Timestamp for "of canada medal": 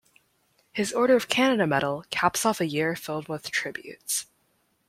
1.15-2.05